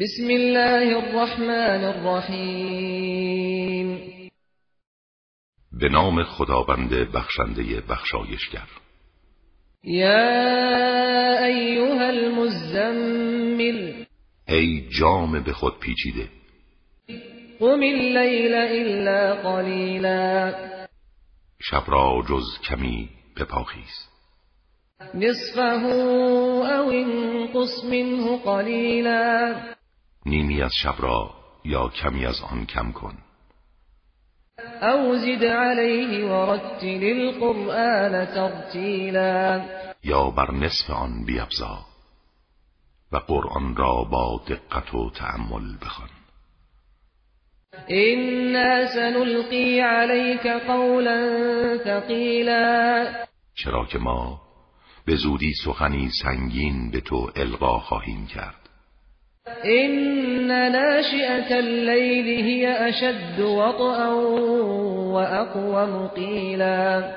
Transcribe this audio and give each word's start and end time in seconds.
بسم 0.00 0.26
الله 0.26 0.96
الرحمن 0.96 1.84
الرحیم. 1.84 3.18
به 5.72 5.88
نام 5.88 6.22
خداوند 6.24 6.90
بخشنده 6.90 7.80
بخشایشگر. 7.80 8.68
یا 9.84 11.44
ایها 11.44 12.06
المزمل. 12.06 14.04
ای 14.48 14.88
جام 15.00 15.42
به 15.42 15.52
خود 15.52 15.78
پیچیده. 15.78 16.28
قم 17.60 17.80
اللیل 17.80 18.54
الا 18.54 19.34
قلیلا. 19.34 20.52
شب 21.60 21.84
را 21.86 22.22
جز 22.28 22.58
کمی 22.68 23.08
بپاخیز. 23.36 24.08
نصفه 25.14 25.84
او 25.84 26.90
انقص 26.90 27.84
منه 27.84 28.38
قلیلا. 28.38 29.54
نیمی 30.26 30.62
از 30.62 30.72
شب 30.74 30.94
را 30.98 31.30
یا 31.64 31.88
کمی 31.88 32.26
از 32.26 32.40
آن 32.50 32.66
کم 32.66 32.92
کن. 32.92 33.18
او 34.82 35.16
زد 35.16 35.44
علیه 35.44 36.24
ورتل 36.26 37.00
القرآن 37.02 38.26
ترتیلا. 38.26 39.64
یا 40.04 40.30
بر 40.30 40.50
نصف 40.50 40.90
آن 40.90 41.24
بیفزا 41.24 41.78
و 43.12 43.16
قرآن 43.16 43.76
را 43.76 44.04
با 44.04 44.40
دقت 44.48 44.94
و 44.94 45.10
تأمل 45.10 45.76
بخوان. 45.82 46.08
إنا 47.90 48.86
سنلقي 48.94 49.80
عليك 49.80 50.46
قولا 50.46 51.18
ثقيلا 51.84 53.06
چرا 53.54 53.84
که 53.84 53.98
ما 53.98 54.40
به 55.06 55.16
زودی 55.16 55.52
سخنی 55.64 56.10
سنگین 56.22 56.90
به 56.90 57.00
تو 57.00 57.30
القا 57.36 57.78
خواهیم 57.78 58.26
کرد. 58.26 58.61
إن 59.64 60.48
ناشئة 60.72 61.58
الليل 61.58 62.44
هي 62.44 62.88
أشد 62.88 63.40
وطئا 63.40 64.08
وأقوم 65.14 66.08
قيلا 66.08 67.14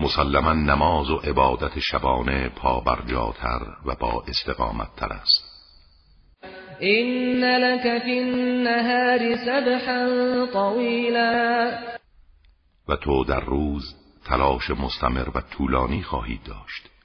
مسلما 0.00 0.52
نماز 0.52 1.10
و 1.10 1.16
عبادت 1.16 1.78
شبانه 1.78 2.48
پابرجاتر 2.48 3.60
و 3.86 3.94
با 3.94 4.24
استقامت 4.28 4.88
تر 4.96 5.12
است. 5.12 5.50
إن 6.82 7.44
لك 7.44 8.02
في 8.02 8.18
النهار 8.18 9.36
سبحا 9.36 10.06
طويلا. 10.52 11.70
و 12.88 12.96
تو 12.96 13.24
در 13.24 13.40
روز 13.40 13.94
تلاش 14.26 14.70
مستمر 14.70 15.28
و 15.34 15.40
طولانی 15.40 16.02
خواهید 16.02 16.40
داشت. 16.44 16.99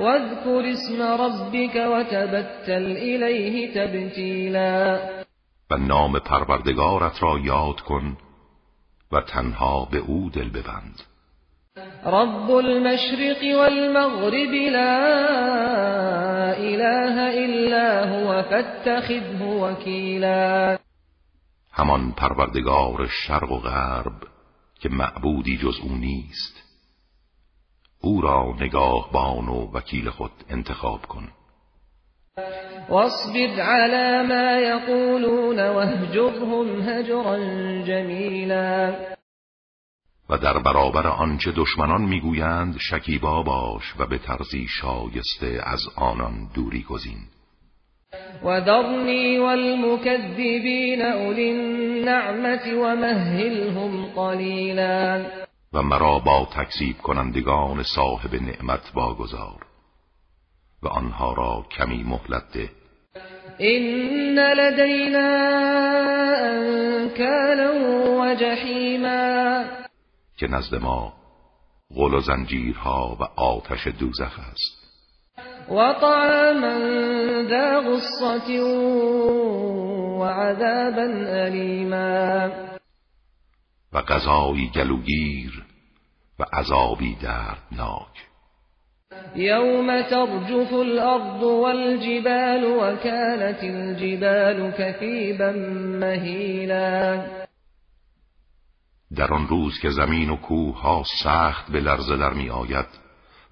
واذكر 0.00 0.72
اسم 0.72 1.02
ربك 1.02 1.76
وتبتل 1.76 2.96
إليه 2.96 3.74
تبتيلا. 3.74 5.00
و 5.70 5.76
نام 5.76 6.18
پروردگارت 6.18 7.22
را 7.22 7.38
یاد 7.38 7.80
کن 7.80 8.16
و 9.12 9.20
تنها 9.20 9.88
به 9.92 9.98
او 9.98 10.30
دل 10.30 10.48
ببند. 10.50 11.02
رب 12.04 12.50
المشرق 12.50 13.58
والمغرب 13.60 14.54
لا 14.72 14.98
إله 16.56 17.16
إلا 17.44 18.04
هو 18.04 18.42
فاتخذه 18.42 19.42
وكيلا. 19.42 20.78
همان 21.72 22.12
پروردگار 22.12 23.06
شرق 23.06 23.52
و 23.52 23.58
غرب 23.58 24.22
که 24.80 24.88
معبودی 24.88 25.56
جز 25.56 25.80
او 25.82 25.94
نیست. 25.94 26.67
او 28.00 28.20
را 28.20 28.54
نگاهبان 28.60 29.48
و 29.48 29.70
وکیل 29.74 30.10
خود 30.10 30.30
انتخاب 30.50 31.06
کن. 31.06 31.28
واصبر 32.88 33.60
على 33.60 34.28
ما 34.28 34.60
يقولون 34.60 35.68
واهجرهم 35.68 36.88
هجرا 36.88 37.36
جمیلا 37.82 38.94
و 40.30 40.38
در 40.38 40.58
برابر 40.58 41.06
آنچه 41.06 41.52
دشمنان 41.56 42.02
می‌گویند 42.02 42.76
شکیبا 42.90 43.42
باش 43.42 43.94
و 43.98 44.06
به 44.06 44.18
طرزی 44.18 44.66
شایسته 44.68 45.60
از 45.64 45.80
آنان 45.96 46.50
دوری 46.54 46.82
گزین. 46.82 47.18
وذرني 48.44 49.38
والمكذبين 49.38 51.02
أولي 51.02 51.50
النعمة 51.50 52.74
ومهلهم 52.74 54.06
قليلا 54.16 55.26
و 55.72 55.82
مرا 55.82 56.18
با 56.18 56.48
تکذیب 56.56 56.98
کنندگان 56.98 57.82
صاحب 57.82 58.34
نعمت 58.34 58.90
واگذار 58.94 59.66
و 60.82 60.88
آنها 60.88 61.32
را 61.32 61.66
کمی 61.70 62.02
مهلت 62.02 62.52
ده. 62.54 62.70
إن 63.60 64.38
لدينا 64.38 65.28
أنكالا 66.50 67.70
وجحيما. 68.20 69.64
که 70.36 70.46
نزد 70.46 70.74
ما 70.74 71.12
غل 71.94 72.14
و 72.14 72.20
زنجیرها 72.20 73.16
و 73.20 73.40
آتش 73.40 73.88
دوزخ 73.88 74.38
است. 74.38 74.78
وطعاما 75.70 76.78
ذا 77.48 77.80
غصة 77.80 78.62
وعذابا 80.18 81.06
أليما 81.46 82.50
و 83.92 84.02
غذایی 84.02 84.70
گلوگیر 84.74 85.64
و 86.38 86.44
عذابی 86.52 87.14
دردناک. 87.14 88.28
يوم 89.36 90.02
ترجف 90.02 90.72
الأرض 90.72 91.42
والجبال 91.42 92.64
وكانت 92.64 93.62
الجبال 93.62 94.70
كثيبا 94.70 95.52
مهيلا 96.00 97.26
در 99.16 99.34
آن 99.34 99.48
روز 99.48 99.78
که 99.80 99.90
زمین 99.90 100.30
و 100.30 100.36
کوه 100.36 100.80
ها 100.80 101.04
سخت 101.24 101.72
به 101.72 101.80
لرزه 101.80 102.16
در 102.16 102.32
می 102.32 102.50
آید 102.50 102.86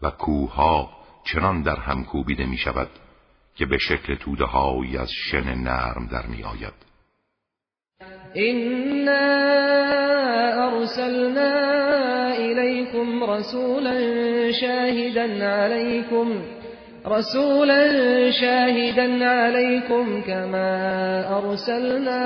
و 0.02 0.10
کوه 0.10 0.54
ها 0.54 0.90
چنان 1.24 1.62
در 1.62 1.76
هم 1.76 2.04
کوبیده 2.04 2.46
می 2.46 2.58
شود 2.58 2.88
که 3.54 3.66
به 3.66 3.78
شکل 3.78 4.14
توده 4.14 4.44
هایی 4.44 4.98
از 4.98 5.10
شن 5.30 5.54
نرم 5.54 6.08
در 6.12 6.26
می 6.26 6.42
آید 6.42 6.86
أرسلنا 10.68 11.52
إليكم 12.38 13.24
رسولا 13.24 13.96
شاهدا 14.52 15.26
عليكم 15.48 16.42
رسولا 17.06 17.82
شاهدا 18.30 19.28
عليكم 19.28 20.22
كما 20.22 20.72
أرسلنا 21.38 22.22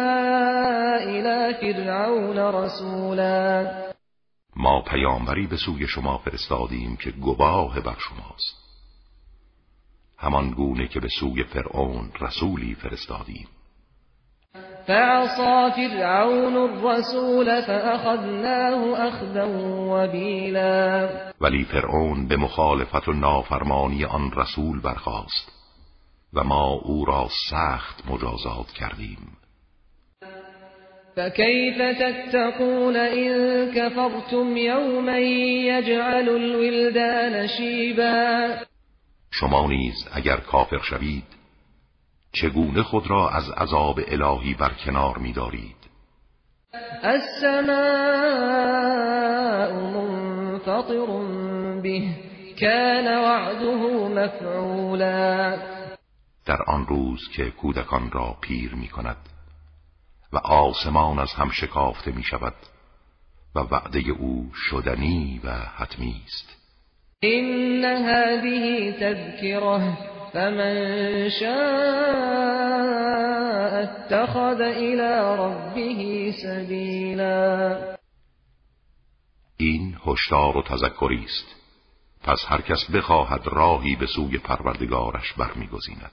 إلى 1.05 1.55
فرعون 1.61 2.39
رسولا. 2.39 3.71
ما 4.57 4.81
پیامبری 4.81 5.47
به 5.47 5.57
سوی 5.57 5.87
شما 5.87 6.19
فرستادیم 6.19 6.97
که 6.97 7.11
گواه 7.11 7.81
بر 7.81 7.97
شماست. 7.99 8.57
همان 10.19 10.51
گونه 10.51 10.89
که 10.89 11.01
به 11.01 11.09
سوی 11.09 11.45
فرعون 11.45 12.11
رسولی 12.21 12.75
فرستادیم. 12.75 13.49
فعصى 14.91 15.71
فرعون 15.77 16.57
الرسول 16.57 17.63
فأخذناه 17.63 19.09
أخذا 19.09 19.45
وبيلا. 19.91 21.09
ولی 21.41 21.65
فرعون 21.65 22.29
به 22.29 22.37
مخالفت 22.37 23.09
و 23.09 23.13
نافرمانی 23.13 24.05
آن 24.05 24.33
رسول 24.37 24.81
برخاست 24.81 25.53
و 26.35 26.45
ما 26.45 26.81
او 26.85 27.05
را 27.05 27.29
سخت 27.51 28.11
مجازات 28.11 28.71
کردیم. 28.71 29.37
فكيف 31.17 31.77
تتقون 31.99 32.97
إن 32.97 33.71
كفرتم 33.75 34.57
يوما 34.57 35.19
يجعل 35.19 36.29
الولدان 36.29 37.47
شيبا؟ 37.47 38.49
شما 39.31 39.67
نیز 39.67 40.09
اگر 40.13 40.37
کافر 40.37 40.79
شوید 40.79 41.40
چگونه 42.33 42.83
خود 42.83 43.11
را 43.11 43.29
از 43.29 43.51
عذاب 43.51 44.01
الهی 44.09 44.55
برکنار 44.55 45.19
می‌دارید؟ 45.19 45.77
السماء 47.03 47.71
منفطر 49.73 51.07
به 51.83 52.09
كان 52.61 53.07
وعده 53.07 53.75
مفعولا. 54.09 55.59
در 56.47 56.63
آن 56.67 56.87
روز 56.87 57.29
که 57.37 57.51
کودکان 57.51 58.11
را 58.11 58.37
پیر 58.41 58.75
می 58.75 58.89
کند 58.89 59.17
و 60.33 60.37
آسمان 60.39 61.19
از 61.19 61.33
هم 61.33 61.51
شکافته 61.51 62.13
می 62.13 62.23
شود 62.23 62.55
و 63.55 63.61
وعده 63.61 64.01
او 64.19 64.51
شدنی 64.55 65.41
و 65.45 65.51
حتمی 65.51 66.23
است. 66.27 66.61
إن 67.23 67.85
هذه 67.85 68.93
تذكرة 68.93 70.20
فمن 70.33 71.29
شاء 71.41 72.31
اتخذ 73.83 74.61
إلى 74.61 75.37
ربه 75.39 76.33
سبيلا. 76.43 77.97
این 79.57 79.97
هشدار 80.07 80.57
و 80.57 80.63
تذکری 80.63 81.25
است. 81.25 81.57
پس 82.23 82.45
هر 82.49 82.61
کس 82.61 82.91
بخواهد 82.91 83.41
راهی 83.47 83.97
به 83.97 84.07
سوی 84.07 84.39
پروردگارش 84.39 85.33
برمیگزیند. 85.33 86.13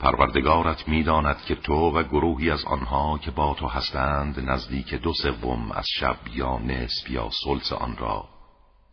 پروردگارت 0.00 0.88
می‌داند 0.88 1.44
که 1.44 1.54
تو 1.54 1.74
و 1.74 2.02
گروهی 2.02 2.50
از 2.50 2.64
آنها 2.64 3.18
که 3.18 3.30
با 3.30 3.54
تو 3.54 3.66
هستند 3.66 4.50
نزدیک 4.50 4.94
دو 4.94 5.12
سوم 5.12 5.72
از 5.72 5.86
شب 5.98 6.16
یا 6.34 6.58
نصف 6.58 7.10
یا 7.10 7.30
سلس 7.44 7.72
آن 7.72 7.96
را 7.96 8.28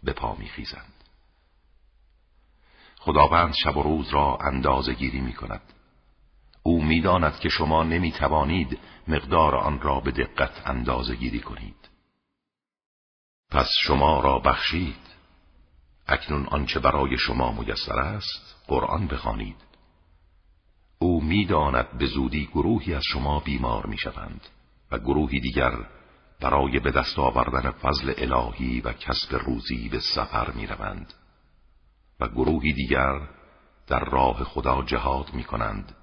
به 0.04 0.14
پا 0.14 0.36
میخیزند. 0.36 0.94
خداوند 3.00 3.54
شب 3.54 3.78
و 3.78 3.84
روز 3.84 4.10
را 4.10 4.38
اندازه 4.42 4.94
گیری 4.94 5.22
می 5.22 5.34
کند 5.34 5.62
او 6.64 6.84
می‌داند 6.84 7.40
که 7.40 7.50
شما 7.50 7.84
نمی 7.84 8.12
توانید 8.12 8.80
مقدار 9.08 9.56
آن 9.56 9.82
را 9.82 10.00
به 10.00 10.12
دقت 10.12 10.62
اندازه 10.66 11.16
گیری 11.16 11.40
کنید. 11.40 11.90
پس 13.52 13.70
شما 13.82 14.20
را 14.20 14.40
بخشید. 14.40 15.08
اکنون 16.08 16.46
آنچه 16.46 16.80
برای 16.80 17.18
شما 17.18 17.52
میسر 17.52 18.00
است 18.00 18.56
قرآن 18.68 19.08
بخوانید. 19.08 19.67
او 21.00 21.24
می‌داند 21.24 21.98
به 21.98 22.06
زودی 22.06 22.46
گروهی 22.46 22.94
از 22.94 23.04
شما 23.04 23.40
بیمار 23.40 23.86
می‌شوند 23.86 24.42
و 24.92 25.00
گروهی 25.00 25.40
دیگر 25.40 25.72
برای 26.40 26.80
به 26.80 26.92
دست 26.92 27.20
آوردن 27.20 27.72
فضل 27.72 28.14
الهی 28.18 28.82
و 28.82 28.94
کسب 28.94 29.36
روزی 29.36 29.90
به 29.90 30.00
سفر 30.00 30.52
می‌روند 30.52 31.14
و 32.20 32.28
گروهی 32.28 32.74
دیگر 32.74 33.22
در 33.88 34.06
راه 34.06 34.44
خدا 34.44 34.82
جهاد 34.82 35.34
می 35.34 35.44
کنند 35.44 35.96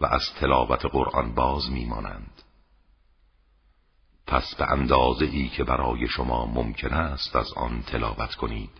و 0.00 0.06
از 0.06 0.22
تلاوت 0.40 0.86
قرآن 0.86 1.34
باز 1.34 1.70
میمانند. 1.70 2.42
پس 4.26 4.54
به 4.54 4.72
اندازه 4.72 5.24
ای 5.24 5.48
که 5.48 5.64
برای 5.64 6.08
شما 6.08 6.46
ممکن 6.46 6.94
است 6.94 7.36
از 7.36 7.52
آن 7.56 7.82
تلاوت 7.82 8.34
کنید 8.34 8.70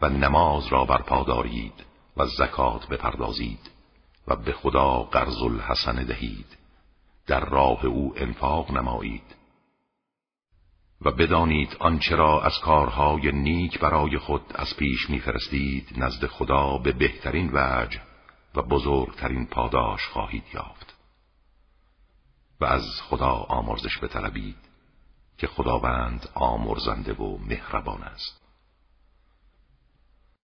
و 0.00 0.08
نماز 0.08 0.66
را 0.66 0.84
برپا 0.84 1.24
دارید 1.24 1.84
و 2.16 2.26
زکات 2.26 2.88
بپردازید 2.88 3.75
و 4.28 4.36
به 4.36 4.52
خدا 4.52 5.02
قرض 5.02 5.42
الحسن 5.42 6.04
دهید. 6.04 6.56
در 7.26 7.44
راه 7.44 7.86
او 7.86 8.12
انفاق 8.16 8.70
نمایید. 8.70 9.36
و 11.00 11.10
بدانید 11.10 11.76
آنچه 11.80 12.16
را 12.16 12.42
از 12.42 12.58
کارهای 12.58 13.32
نیک 13.32 13.80
برای 13.80 14.18
خود 14.18 14.42
از 14.54 14.76
پیش 14.76 15.10
میفرستید 15.10 15.88
نزد 15.96 16.26
خدا 16.26 16.78
به 16.78 16.92
بهترین 16.92 17.50
وجه 17.52 18.00
و 18.54 18.62
بزرگترین 18.62 19.46
پاداش 19.46 20.06
خواهید 20.06 20.44
یافت. 20.54 20.96
و 22.60 22.64
از 22.64 23.02
خدا 23.02 23.32
آمرزش 23.32 23.98
بطلبید 24.02 24.56
که 25.38 25.46
خداوند 25.46 26.28
آمرزنده 26.34 27.12
و 27.12 27.38
مهربان 27.38 28.02
است. 28.02 28.45